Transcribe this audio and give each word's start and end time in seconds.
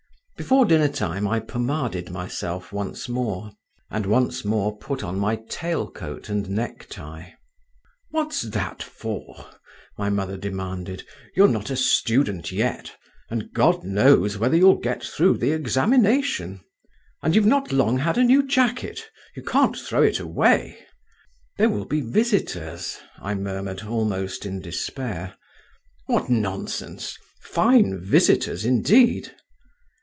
Before 0.35 0.65
dinner 0.65 0.87
time 0.87 1.27
I 1.27 1.39
pomaded 1.39 2.09
myself 2.09 2.73
once 2.73 3.07
more, 3.07 3.51
and 3.91 4.07
once 4.07 4.43
more 4.43 4.75
put 4.75 5.03
on 5.03 5.19
my 5.19 5.35
tail 5.47 5.87
coat 5.91 6.29
and 6.29 6.49
necktie. 6.49 7.29
"What's 8.09 8.41
that 8.41 8.81
for?" 8.81 9.45
my 9.99 10.09
mother 10.09 10.37
demanded. 10.37 11.05
"You're 11.35 11.47
not 11.47 11.69
a 11.69 11.75
student 11.75 12.51
yet, 12.51 12.91
and 13.29 13.53
God 13.53 13.83
knows 13.83 14.39
whether 14.39 14.57
you'll 14.57 14.79
get 14.79 15.03
through 15.03 15.37
the 15.37 15.51
examination. 15.51 16.61
And 17.21 17.35
you've 17.35 17.45
not 17.45 17.71
long 17.71 17.99
had 17.99 18.17
a 18.17 18.23
new 18.23 18.41
jacket! 18.41 19.11
You 19.35 19.43
can't 19.43 19.77
throw 19.77 20.01
it 20.01 20.19
away!" 20.19 20.83
"There 21.59 21.69
will 21.69 21.85
be 21.85 22.01
visitors," 22.01 22.97
I 23.21 23.35
murmured 23.35 23.83
almost 23.83 24.47
in 24.47 24.59
despair. 24.59 25.35
"What 26.07 26.31
nonsense! 26.31 27.15
fine 27.43 28.01
visitors 28.03 28.65
indeed!" 28.65 29.35